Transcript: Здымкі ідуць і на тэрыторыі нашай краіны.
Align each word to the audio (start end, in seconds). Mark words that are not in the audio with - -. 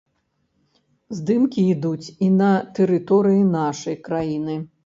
Здымкі 1.17 1.61
ідуць 1.75 2.13
і 2.29 2.31
на 2.39 2.49
тэрыторыі 2.79 3.47
нашай 3.55 4.03
краіны. 4.09 4.61